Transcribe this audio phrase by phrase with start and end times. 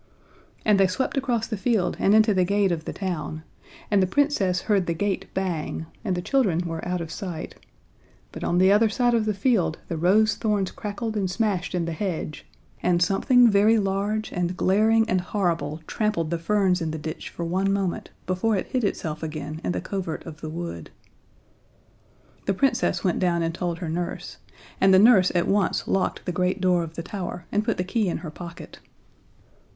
[0.65, 3.43] And they swept across the field and into the gate of the town,
[3.91, 7.53] and the Princess heard the gate bang, and the children were out of sight
[8.31, 11.85] but on the other side of the field the rose thorns crackled and smashed in
[11.85, 12.47] the hedge,
[12.81, 17.45] and something very large and glaring and horrible trampled the ferns in the ditch for
[17.45, 20.89] one moment before it hid itself again in the covert of the wood.
[22.47, 24.37] The Princess went down and told her nurse,
[24.81, 27.83] and the nurse at once locked the great door of the tower and put the
[27.83, 28.79] key in her pocket.